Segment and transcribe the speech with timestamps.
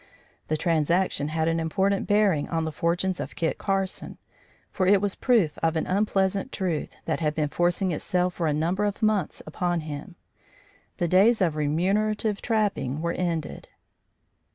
[0.47, 4.17] The transaction had an important bearing on the fortunes of Kit Carson,
[4.71, 8.51] for it was proof of an unpleasant truth that had been forcing itself for a
[8.51, 10.15] number of months upon him:
[10.97, 13.67] the days of remunerative trapping were ended.